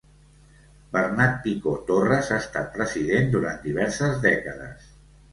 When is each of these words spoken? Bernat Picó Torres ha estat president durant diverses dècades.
Bernat 0.95 1.35
Picó 1.43 1.73
Torres 1.89 2.31
ha 2.31 2.39
estat 2.43 2.71
president 2.77 3.29
durant 3.35 3.61
diverses 3.67 4.17
dècades. 4.25 4.89